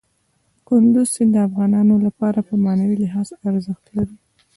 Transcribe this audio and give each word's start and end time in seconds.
کندز 0.67 1.07
سیند 1.15 1.31
د 1.35 1.37
افغانانو 1.47 1.95
لپاره 2.05 2.39
په 2.47 2.53
معنوي 2.63 2.97
لحاظ 3.03 3.27
ارزښت 3.49 3.85
لري. 3.97 4.17